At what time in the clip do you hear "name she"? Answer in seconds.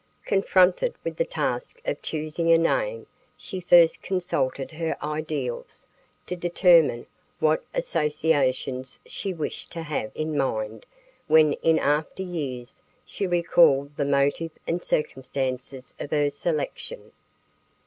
2.57-3.59